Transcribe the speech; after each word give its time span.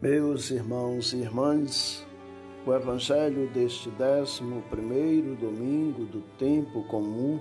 Meus 0.00 0.52
irmãos 0.52 1.12
e 1.12 1.16
irmãs, 1.16 2.06
o 2.64 2.72
Evangelho 2.72 3.48
deste 3.48 3.90
décimo 3.90 4.62
primeiro 4.70 5.34
domingo 5.34 6.04
do 6.04 6.20
tempo 6.38 6.84
comum 6.84 7.40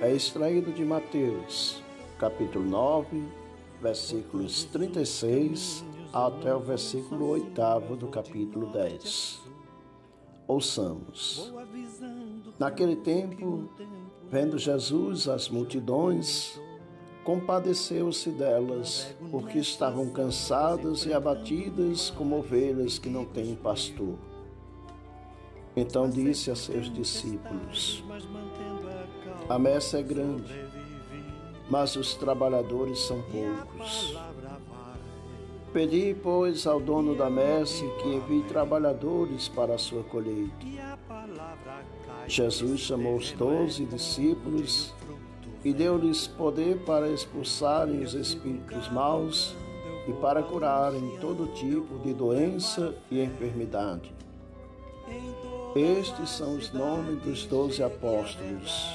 é 0.00 0.12
extraído 0.12 0.72
de 0.72 0.84
Mateus, 0.84 1.80
capítulo 2.18 2.64
9, 2.68 3.22
versículos 3.80 4.64
36 4.64 5.84
até 6.12 6.52
o 6.52 6.58
versículo 6.58 7.28
8 7.28 7.96
do 7.96 8.08
capítulo 8.08 8.66
10. 8.72 9.40
Ouçamos. 10.48 11.54
Naquele 12.58 12.96
tempo, 12.96 13.70
vendo 14.28 14.58
Jesus 14.58 15.28
as 15.28 15.48
multidões, 15.48 16.60
compadeceu-se 17.30 18.28
delas, 18.30 19.14
porque 19.30 19.58
estavam 19.58 20.10
cansadas 20.10 21.06
e 21.06 21.12
abatidas 21.12 22.10
como 22.10 22.36
ovelhas 22.36 22.98
que 22.98 23.08
não 23.08 23.24
têm 23.24 23.54
pastor. 23.54 24.16
Então 25.76 26.10
disse 26.10 26.50
a 26.50 26.56
seus 26.56 26.92
discípulos: 26.92 28.02
A 29.48 29.60
messe 29.60 29.96
é 29.96 30.02
grande, 30.02 30.52
mas 31.70 31.94
os 31.94 32.16
trabalhadores 32.16 32.98
são 32.98 33.22
poucos. 33.22 34.18
Pedi, 35.72 36.16
pois, 36.20 36.66
ao 36.66 36.80
dono 36.80 37.14
da 37.14 37.30
messe 37.30 37.86
que 38.02 38.08
envie 38.08 38.42
trabalhadores 38.48 39.46
para 39.46 39.76
a 39.76 39.78
sua 39.78 40.02
colheita. 40.02 40.66
Jesus 42.26 42.80
chamou 42.80 43.14
os 43.14 43.30
doze 43.30 43.84
discípulos 43.84 44.92
e 45.64 45.72
deu-lhes 45.72 46.26
poder 46.26 46.78
para 46.84 47.08
expulsarem 47.08 48.02
os 48.02 48.14
espíritos 48.14 48.90
maus 48.90 49.54
e 50.08 50.12
para 50.14 50.42
curarem 50.42 51.18
todo 51.20 51.46
tipo 51.48 51.98
de 51.98 52.14
doença 52.14 52.94
e 53.10 53.22
enfermidade. 53.22 54.12
Estes 55.76 56.30
são 56.30 56.56
os 56.56 56.72
nomes 56.72 57.22
dos 57.22 57.46
doze 57.46 57.82
apóstolos. 57.82 58.90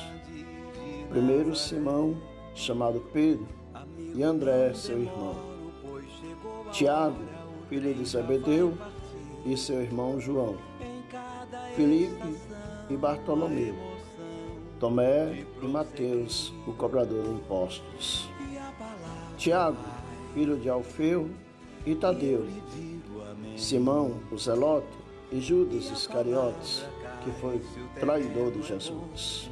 Primeiro 1.09 1.55
Simão, 1.55 2.17
chamado 2.53 2.99
Pedro, 3.13 3.47
e 4.13 4.23
André, 4.23 4.73
seu 4.73 4.99
irmão. 4.99 5.35
Tiago, 6.71 7.21
filho 7.69 7.93
de 7.93 8.05
Zebedeu, 8.05 8.77
e 9.45 9.55
seu 9.55 9.81
irmão 9.81 10.19
João. 10.19 10.57
Filipe 11.75 12.35
e 12.89 12.97
Bartolomeu 12.97 13.94
Tomé 14.79 15.45
e 15.61 15.65
Mateus, 15.65 16.53
o 16.67 16.73
cobrador 16.73 17.23
de 17.23 17.29
impostos. 17.31 18.27
Tiago, 19.37 19.77
filho 20.33 20.57
de 20.57 20.69
Alfeu, 20.69 21.29
e 21.85 21.95
Tadeu, 21.95 22.45
Simão, 23.55 24.19
o 24.31 24.37
Zelote, 24.37 24.87
e 25.31 25.39
Judas 25.39 25.85
Iscariotes, 25.91 26.85
que 27.23 27.31
foi 27.39 27.61
traidor 27.99 28.51
de 28.51 28.61
Jesus. 28.61 29.49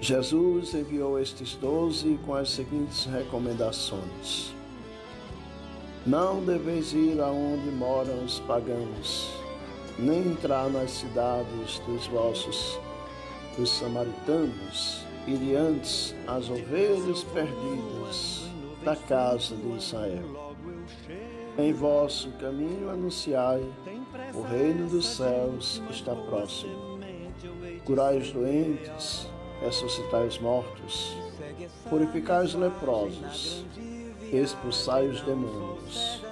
Jesus 0.00 0.74
enviou 0.74 1.18
estes 1.18 1.54
doze 1.56 2.18
com 2.24 2.34
as 2.34 2.50
seguintes 2.50 3.06
recomendações: 3.06 4.54
Não 6.06 6.44
deveis 6.44 6.92
ir 6.92 7.20
aonde 7.20 7.70
moram 7.70 8.24
os 8.24 8.38
pagãos, 8.40 9.30
nem 9.98 10.20
entrar 10.20 10.70
nas 10.70 10.92
cidades 10.92 11.80
dos 11.80 12.06
vossos 12.06 12.78
os 13.58 13.70
samaritanos 13.70 15.04
iriantes 15.26 16.14
as 16.26 16.48
ovelhas 16.48 17.24
perdidas 17.24 18.48
da 18.84 18.96
casa 18.96 19.54
de 19.56 19.76
Israel. 19.76 20.54
Em 21.58 21.72
vosso 21.72 22.30
caminho 22.32 22.88
anunciai, 22.88 23.62
o 24.32 24.42
reino 24.42 24.88
dos 24.88 25.06
céus 25.06 25.82
está 25.90 26.14
próximo. 26.14 27.00
Curai 27.84 28.16
os 28.18 28.30
doentes, 28.30 29.28
ressuscitai 29.60 30.26
os 30.26 30.38
mortos, 30.38 31.16
purificai 31.90 32.44
os 32.44 32.54
leprosos, 32.54 33.64
expulsai 34.32 35.08
os 35.08 35.20
demônios. 35.22 36.22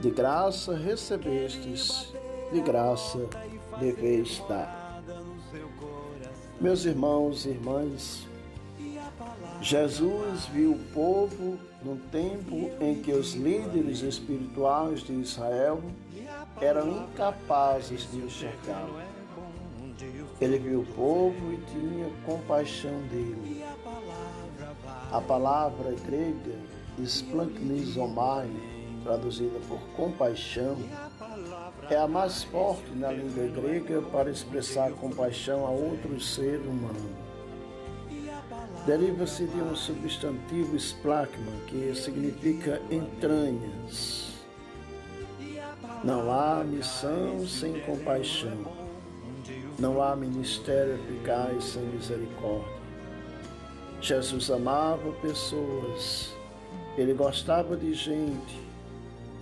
De 0.00 0.10
graça 0.10 0.76
recebestes, 0.76 2.14
de 2.52 2.60
graça 2.60 3.26
deveis 3.80 4.42
dar. 4.48 4.83
Meus 6.64 6.86
irmãos 6.86 7.44
e 7.44 7.50
irmãs, 7.50 8.26
Jesus 9.60 10.46
viu 10.46 10.72
o 10.72 10.78
povo 10.94 11.58
num 11.84 11.98
tempo 12.10 12.70
em 12.80 13.02
que 13.02 13.12
os 13.12 13.34
líderes 13.34 14.00
espirituais 14.00 15.00
de 15.00 15.12
Israel 15.12 15.82
eram 16.62 16.88
incapazes 16.88 18.10
de 18.10 18.16
enxergá-lo. 18.16 18.98
Ele 20.40 20.58
viu 20.58 20.80
o 20.80 20.86
povo 20.86 21.52
e 21.52 21.58
tinha 21.70 22.10
compaixão 22.24 22.98
dele. 23.08 23.62
A 25.12 25.20
palavra 25.20 25.94
grega 26.06 26.58
esplanknizomai, 26.98 28.48
traduzida 29.02 29.60
por 29.68 29.80
compaixão, 29.94 30.78
é 31.90 31.96
a 31.98 32.08
mais 32.08 32.44
forte 32.44 32.90
na 32.94 33.10
língua 33.10 33.46
grega 33.48 34.00
para 34.00 34.30
expressar 34.30 34.90
compaixão 34.92 35.66
a 35.66 35.70
outro 35.70 36.18
ser 36.18 36.60
humano. 36.60 37.10
Deriva-se 38.86 39.46
de 39.46 39.60
um 39.60 39.74
substantivo 39.76 40.76
splacma, 40.76 41.52
que 41.66 41.94
significa 41.94 42.80
entranhas. 42.90 44.32
Não 46.02 46.30
há 46.30 46.64
missão 46.64 47.46
sem 47.46 47.80
compaixão. 47.80 48.64
Não 49.78 50.02
há 50.02 50.14
ministério 50.16 50.94
eficaz 50.94 51.64
sem 51.64 51.82
misericórdia. 51.82 52.84
Jesus 54.00 54.50
amava 54.50 55.12
pessoas. 55.20 56.34
Ele 56.96 57.12
gostava 57.14 57.76
de 57.76 57.92
gente. 57.92 58.62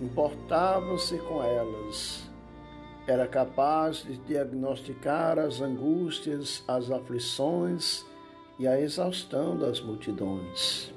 Importava-se 0.01 1.17
com 1.17 1.43
elas 1.43 2.32
era 3.07 3.27
capaz 3.27 3.97
de 4.03 4.17
diagnosticar 4.17 5.37
as 5.37 5.59
angústias, 5.59 6.63
as 6.67 6.89
aflições 6.89 8.05
e 8.57 8.67
a 8.67 8.79
exaustão 8.79 9.57
das 9.57 9.81
multidões. 9.81 10.91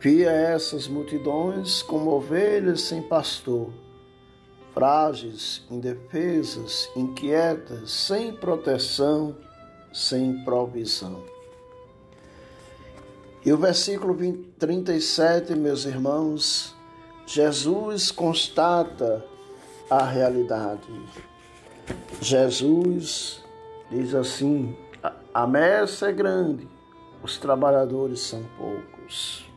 Via 0.00 0.30
essas 0.30 0.88
multidões 0.88 1.82
como 1.82 2.10
ovelhas 2.10 2.82
sem 2.82 3.02
pastor, 3.02 3.70
frágeis, 4.72 5.64
indefesas, 5.70 6.88
inquietas, 6.96 7.90
sem 7.90 8.32
proteção, 8.32 9.36
sem 9.92 10.44
provisão. 10.44 11.24
E 13.44 13.52
o 13.52 13.56
versículo 13.56 14.14
20, 14.14 14.50
37, 14.58 15.54
meus 15.54 15.84
irmãos, 15.84 16.74
Jesus 17.26 18.10
constata 18.10 19.24
a 19.90 20.04
realidade. 20.04 20.88
Jesus 22.20 23.42
diz 23.90 24.14
assim: 24.14 24.76
a 25.32 25.46
messe 25.46 26.04
é 26.04 26.12
grande, 26.12 26.68
os 27.22 27.38
trabalhadores 27.38 28.20
são 28.20 28.42
poucos. 28.56 29.48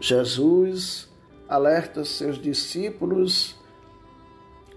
Jesus 0.00 1.08
alerta 1.48 2.04
seus 2.04 2.36
discípulos 2.38 3.56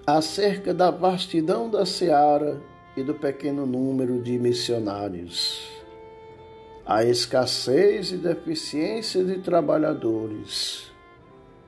acerca 0.05 0.73
da 0.73 0.91
vastidão 0.91 1.69
da 1.69 1.85
seara 1.85 2.61
e 2.95 3.03
do 3.03 3.13
pequeno 3.13 3.65
número 3.65 4.21
de 4.21 4.37
missionários. 4.39 5.69
A 6.85 7.03
escassez 7.03 8.11
e 8.11 8.17
deficiência 8.17 9.23
de 9.23 9.39
trabalhadores 9.39 10.91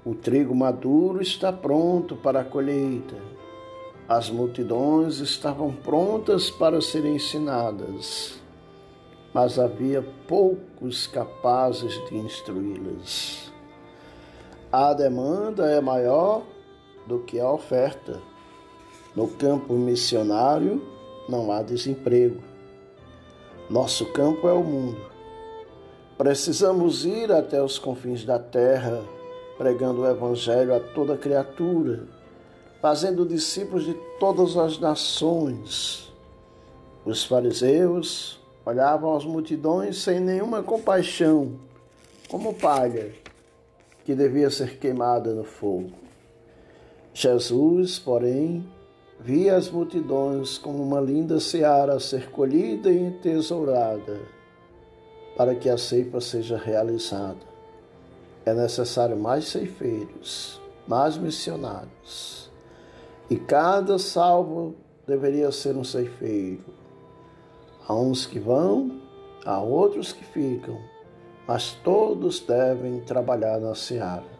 o 0.10 0.16
trigo 0.16 0.56
maduro 0.56 1.22
está 1.22 1.54
pronto 1.54 2.16
para 2.16 2.40
a 2.40 2.44
colheita. 2.44 3.16
As 4.08 4.28
multidões 4.28 5.20
estavam 5.20 5.72
prontas 5.72 6.50
para 6.50 6.82
serem 6.82 7.18
ensinadas, 7.18 8.40
mas 9.32 9.60
havia 9.60 10.04
poucos 10.28 11.06
capazes 11.06 11.94
de 12.10 12.18
instruí-las. 12.18 13.54
A 14.72 14.96
demanda 14.96 15.68
é 15.70 15.80
maior 15.80 16.42
do 17.06 17.20
que 17.20 17.40
a 17.40 17.48
oferta. 17.48 18.20
No 19.16 19.28
campo 19.28 19.76
missionário 19.76 20.82
não 21.30 21.52
há 21.52 21.62
desemprego. 21.62 22.42
Nosso 23.70 24.08
campo 24.08 24.50
é 24.50 24.54
o 24.54 24.64
mundo. 24.64 25.06
Precisamos 26.18 27.06
ir 27.06 27.32
até 27.32 27.62
os 27.62 27.78
confins 27.78 28.26
da 28.26 28.40
terra 28.40 29.04
pregando 29.60 30.04
o 30.04 30.10
Evangelho 30.10 30.74
a 30.74 30.80
toda 30.80 31.18
criatura, 31.18 32.04
fazendo 32.82 33.26
discípulos 33.26 33.84
de 33.84 33.94
todas 34.18 34.56
as 34.56 34.80
nações. 34.80 36.14
Os 37.06 37.26
fariseus 37.26 38.40
olhavam 38.66 39.18
as 39.18 39.26
multidões 39.26 39.98
sem 39.98 40.22
nenhuma 40.22 40.64
compaixão, 40.64 41.60
como 42.30 42.54
palha 42.54 43.12
que 44.06 44.16
devia 44.16 44.50
ser 44.50 44.78
queimada 44.80 45.34
no 45.34 45.44
fogo. 45.44 45.92
Jesus, 47.14 48.00
porém, 48.00 48.66
via 49.20 49.58
as 49.58 49.70
multidões 49.70 50.58
como 50.58 50.82
uma 50.82 51.02
linda 51.02 51.38
seara 51.38 51.96
a 51.96 52.00
ser 52.00 52.32
colhida 52.32 52.90
e 52.90 52.98
entesourada, 52.98 54.22
para 55.36 55.54
que 55.54 55.68
a 55.68 55.78
ceifa 55.78 56.22
seja 56.22 56.58
realizada. 56.58 57.59
É 58.50 58.54
necessário 58.56 59.16
mais 59.16 59.46
ceifeiros, 59.46 60.60
mais 60.88 61.16
missionários. 61.16 62.50
E 63.30 63.36
cada 63.36 64.00
salvo 64.00 64.74
deveria 65.06 65.52
ser 65.52 65.78
um 65.78 65.84
ceifeiro. 65.84 66.66
Há 67.88 67.94
uns 67.94 68.26
que 68.26 68.40
vão, 68.40 69.00
há 69.46 69.62
outros 69.62 70.12
que 70.12 70.26
ficam, 70.26 70.80
mas 71.48 71.74
todos 71.84 72.40
devem 72.40 73.02
trabalhar 73.02 73.60
na 73.60 73.76
seara. 73.76 74.40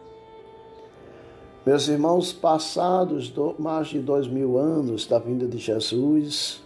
Meus 1.64 1.86
irmãos, 1.86 2.32
passados 2.32 3.28
do, 3.28 3.54
mais 3.60 3.86
de 3.86 4.00
dois 4.00 4.26
mil 4.26 4.58
anos 4.58 5.06
da 5.06 5.20
vinda 5.20 5.46
de 5.46 5.58
Jesus, 5.58 6.60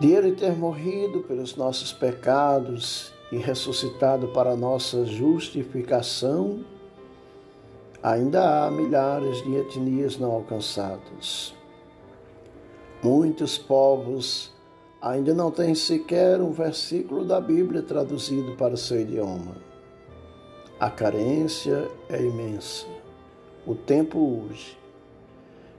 de 0.00 0.10
Ele 0.10 0.32
ter 0.32 0.56
morrido 0.56 1.20
pelos 1.20 1.54
nossos 1.54 1.92
pecados 1.92 3.13
e 3.34 3.38
ressuscitado 3.38 4.28
para 4.28 4.54
nossa 4.54 5.04
justificação, 5.04 6.64
ainda 8.00 8.64
há 8.64 8.70
milhares 8.70 9.42
de 9.42 9.56
etnias 9.56 10.16
não 10.16 10.30
alcançadas. 10.30 11.52
Muitos 13.02 13.58
povos 13.58 14.52
ainda 15.02 15.34
não 15.34 15.50
têm 15.50 15.74
sequer 15.74 16.40
um 16.40 16.52
versículo 16.52 17.24
da 17.24 17.40
Bíblia 17.40 17.82
traduzido 17.82 18.52
para 18.52 18.76
seu 18.76 19.00
idioma. 19.00 19.56
A 20.78 20.88
carência 20.88 21.90
é 22.08 22.22
imensa. 22.22 22.86
O 23.66 23.74
tempo 23.74 24.16
urge. 24.16 24.78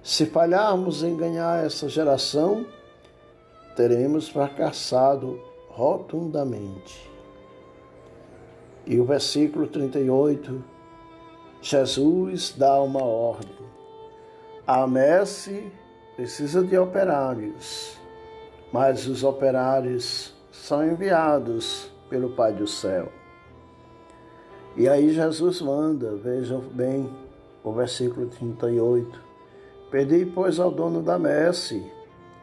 Se 0.04 0.26
falharmos 0.26 1.04
em 1.04 1.16
ganhar 1.16 1.66
essa 1.66 1.88
geração, 1.88 2.66
teremos 3.78 4.28
fracassado 4.28 5.40
rotundamente. 5.70 7.15
E 8.86 9.00
o 9.00 9.06
versículo 9.06 9.68
38, 9.68 10.64
Jesus 11.62 12.54
dá 12.56 12.80
uma 12.82 13.04
ordem. 13.04 13.66
A 14.68 14.86
messe 14.86 15.72
precisa 16.16 16.64
de 16.64 16.78
operários, 16.78 17.98
mas 18.72 19.08
os 19.08 19.24
operários 19.24 20.34
são 20.52 20.88
enviados 20.88 21.92
pelo 22.10 22.36
Pai 22.36 22.54
do 22.54 22.68
céu. 22.68 23.12
E 24.78 24.88
aí 24.88 25.10
Jesus 25.10 25.62
manda, 25.62 26.16
vejam 26.16 26.60
bem 26.60 27.10
o 27.64 27.72
versículo 27.72 28.28
38. 28.28 29.20
Pedi, 29.90 30.26
pois, 30.26 30.60
ao 30.60 30.70
dono 30.70 31.02
da 31.02 31.18
messe 31.18 31.84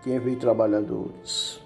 que 0.03 0.11
envie 0.11 0.37
trabalhadores. 0.37 1.62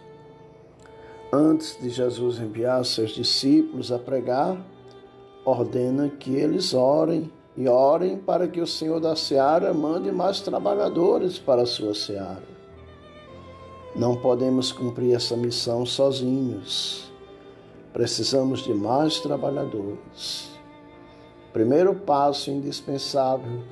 Antes 1.38 1.78
de 1.78 1.90
Jesus 1.90 2.38
enviar 2.38 2.82
seus 2.86 3.10
discípulos 3.10 3.92
a 3.92 3.98
pregar, 3.98 4.56
ordena 5.44 6.08
que 6.08 6.34
eles 6.34 6.72
orem 6.72 7.30
e 7.54 7.68
orem 7.68 8.16
para 8.16 8.48
que 8.48 8.58
o 8.58 8.66
Senhor 8.66 8.98
da 9.00 9.14
seara 9.14 9.74
mande 9.74 10.10
mais 10.10 10.40
trabalhadores 10.40 11.38
para 11.38 11.60
a 11.60 11.66
sua 11.66 11.94
seara. 11.94 12.42
Não 13.94 14.16
podemos 14.16 14.72
cumprir 14.72 15.14
essa 15.14 15.36
missão 15.36 15.84
sozinhos. 15.84 17.12
Precisamos 17.92 18.60
de 18.60 18.72
mais 18.72 19.20
trabalhadores. 19.20 20.50
Primeiro 21.52 21.94
passo 21.94 22.50
indispensável 22.50 23.62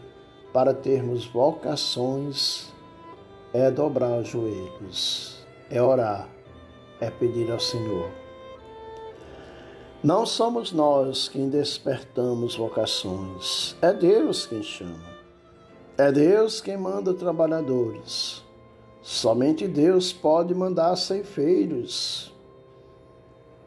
para 0.53 0.75
termos 0.75 1.25
vocações 1.25 2.71
é 3.55 3.71
dobrar 3.71 4.21
os 4.21 4.29
joelhos, 4.29 5.47
é 5.71 5.81
orar, 5.81 6.29
é 7.05 7.11
pedir 7.11 7.51
ao 7.51 7.61
Senhor. 7.61 8.11
Não 10.03 10.27
somos 10.27 10.73
nós 10.73 11.29
quem 11.29 11.49
despertamos 11.49 12.57
vocações, 12.57 13.77
é 13.81 13.93
Deus 13.93 14.47
quem 14.47 14.63
chama. 14.63 15.15
É 15.97 16.11
Deus 16.11 16.61
quem 16.61 16.77
manda 16.77 17.15
trabalhadores. 17.15 18.43
Somente 19.01 19.69
Deus 19.69 20.13
pode 20.13 20.55
mandar 20.55 20.97
ceifeiros. 20.97 22.35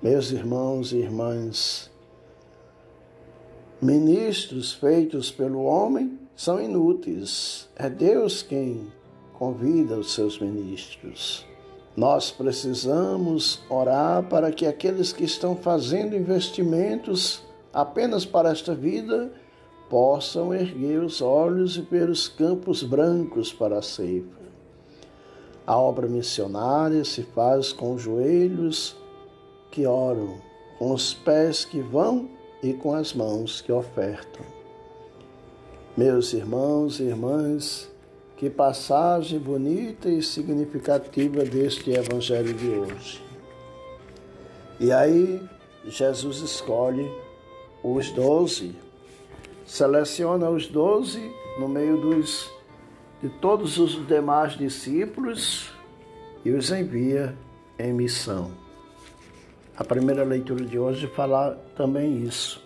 Meus 0.01 0.31
irmãos 0.31 0.92
e 0.92 0.98
irmãs, 0.98 1.89
ministros 3.81 4.74
feitos 4.74 5.31
pelo 5.31 5.63
homem 5.63 6.19
são 6.36 6.62
inúteis. 6.62 7.69
É 7.75 7.89
Deus 7.89 8.44
quem 8.44 8.92
convida 9.34 9.98
os 9.98 10.13
seus 10.13 10.38
ministros. 10.39 11.47
Nós 11.98 12.30
precisamos 12.30 13.60
orar 13.68 14.22
para 14.30 14.52
que 14.52 14.68
aqueles 14.68 15.12
que 15.12 15.24
estão 15.24 15.56
fazendo 15.56 16.16
investimentos 16.16 17.42
apenas 17.74 18.24
para 18.24 18.52
esta 18.52 18.76
vida 18.76 19.32
possam 19.90 20.54
erguer 20.54 21.02
os 21.02 21.24
olhos 21.24 21.76
e 21.76 21.82
ver 21.82 22.08
os 22.08 22.28
campos 22.28 22.84
brancos 22.84 23.52
para 23.52 23.80
a 23.80 23.82
ceifa. 23.82 24.46
A 25.66 25.76
obra 25.76 26.08
missionária 26.08 27.04
se 27.04 27.24
faz 27.24 27.74
com 27.74 27.96
os 27.96 28.04
joelhos 28.04 28.96
que 29.72 29.88
oram, 29.88 30.36
com 30.78 30.94
os 30.94 31.16
pés 31.16 31.66
que 31.66 31.82
vão 31.82 32.30
e 32.62 32.74
com 32.74 32.94
as 32.94 33.12
mãos 33.12 33.60
que 33.60 33.72
ofertam. 33.72 34.46
Meus 35.98 36.32
irmãos 36.32 37.00
e 37.00 37.06
irmãs, 37.06 37.90
que 38.38 38.51
passagem 38.51 39.39
bonita 39.39 40.07
e 40.07 40.22
significativa 40.22 41.44
deste 41.44 41.89
Evangelho 41.89 42.54
de 42.54 42.69
hoje. 42.69 43.24
E 44.80 44.92
aí, 44.92 45.42
Jesus 45.86 46.42
escolhe 46.42 47.12
os 47.84 48.12
doze, 48.12 48.75
seleciona 49.66 50.51
os 50.51 50.68
doze 50.68 51.31
no 51.60 51.68
meio 51.68 52.00
dos, 52.00 52.48
de 53.24 53.30
todos 53.42 53.80
os 53.80 54.06
demais 54.06 54.56
discípulos 54.56 55.72
e 56.45 56.51
os 56.51 56.69
envia 56.69 57.36
em 57.80 57.92
missão. 57.92 58.51
A 59.75 59.84
primeira 59.84 60.24
leitura 60.24 60.63
de 60.63 60.78
hoje 60.78 61.07
fala 61.07 61.60
também 61.75 62.24
isso. 62.24 62.63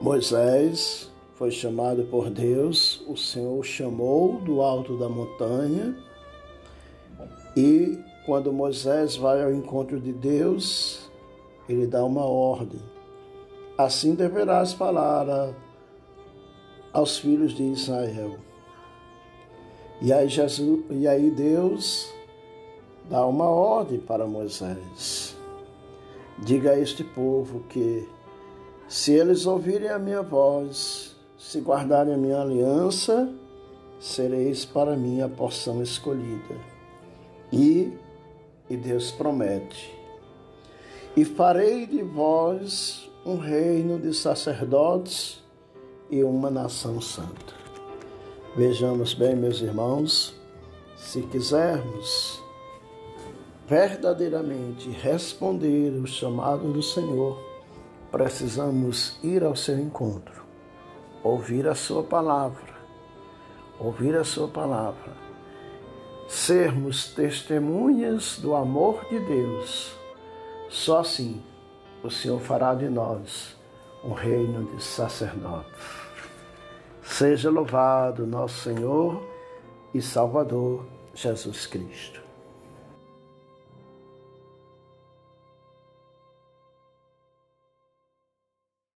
Moisés 0.00 1.10
foi 1.38 1.52
chamado 1.52 2.02
por 2.10 2.28
Deus, 2.30 3.00
o 3.06 3.16
Senhor 3.16 3.60
o 3.60 3.62
chamou 3.62 4.40
do 4.40 4.60
alto 4.60 4.98
da 4.98 5.08
montanha 5.08 5.96
e 7.56 7.96
quando 8.26 8.52
Moisés 8.52 9.14
vai 9.14 9.44
ao 9.44 9.54
encontro 9.54 10.00
de 10.00 10.12
Deus, 10.12 11.08
ele 11.68 11.86
dá 11.86 12.04
uma 12.04 12.24
ordem. 12.24 12.80
Assim 13.78 14.16
deverás 14.16 14.72
falar 14.72 15.30
a, 15.30 15.52
aos 16.92 17.18
filhos 17.18 17.52
de 17.52 17.62
Israel. 17.62 18.36
E 20.02 20.12
aí, 20.12 20.28
Jesus, 20.28 20.80
e 20.90 21.06
aí 21.06 21.30
Deus 21.30 22.12
dá 23.08 23.24
uma 23.24 23.46
ordem 23.46 24.00
para 24.00 24.26
Moisés. 24.26 25.36
Diga 26.36 26.72
a 26.72 26.78
este 26.80 27.04
povo 27.04 27.60
que, 27.68 28.08
se 28.88 29.12
eles 29.12 29.46
ouvirem 29.46 29.88
a 29.88 30.00
minha 30.00 30.22
voz 30.22 31.16
se 31.38 31.60
guardarem 31.60 32.12
a 32.12 32.16
minha 32.16 32.40
aliança, 32.40 33.32
sereis 34.00 34.64
para 34.64 34.96
mim 34.96 35.22
a 35.22 35.28
porção 35.28 35.80
escolhida. 35.80 36.56
E, 37.52 37.92
e 38.68 38.76
Deus 38.76 39.12
promete: 39.12 39.94
E 41.16 41.24
farei 41.24 41.86
de 41.86 42.02
vós 42.02 43.08
um 43.24 43.36
reino 43.36 43.98
de 43.98 44.12
sacerdotes 44.12 45.42
e 46.10 46.24
uma 46.24 46.50
nação 46.50 47.00
santa. 47.00 47.56
Vejamos 48.56 49.14
bem, 49.14 49.36
meus 49.36 49.60
irmãos, 49.60 50.34
se 50.96 51.22
quisermos 51.22 52.42
verdadeiramente 53.68 54.88
responder 54.90 55.90
o 55.92 56.06
chamado 56.06 56.72
do 56.72 56.82
Senhor, 56.82 57.38
precisamos 58.10 59.18
ir 59.22 59.44
ao 59.44 59.54
seu 59.54 59.78
encontro 59.78 60.47
ouvir 61.22 61.66
a 61.66 61.74
Sua 61.74 62.02
palavra, 62.02 62.74
ouvir 63.78 64.16
a 64.16 64.24
Sua 64.24 64.48
palavra, 64.48 65.12
sermos 66.28 67.12
testemunhas 67.12 68.38
do 68.38 68.54
amor 68.54 69.04
de 69.08 69.18
Deus. 69.20 69.96
Só 70.68 71.00
assim 71.00 71.42
o 72.02 72.10
Senhor 72.10 72.40
fará 72.40 72.74
de 72.74 72.88
nós 72.88 73.56
um 74.04 74.12
reino 74.12 74.64
de 74.64 74.82
sacerdotes. 74.82 76.08
Seja 77.02 77.50
louvado 77.50 78.26
nosso 78.26 78.60
Senhor 78.60 79.22
e 79.94 80.02
Salvador 80.02 80.84
Jesus 81.14 81.66
Cristo. 81.66 82.27